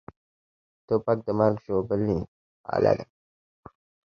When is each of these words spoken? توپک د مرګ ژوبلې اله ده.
توپک 0.87 1.17
د 1.27 1.29
مرګ 1.39 1.55
ژوبلې 1.65 2.19
اله 2.75 2.93
ده. 2.97 3.05